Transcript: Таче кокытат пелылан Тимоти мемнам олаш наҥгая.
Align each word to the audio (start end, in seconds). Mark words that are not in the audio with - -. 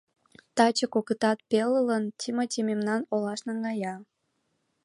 Таче 0.55 0.85
кокытат 0.93 1.39
пелылан 1.49 2.03
Тимоти 2.19 2.59
мемнам 2.67 3.01
олаш 3.13 3.39
наҥгая. 3.47 3.95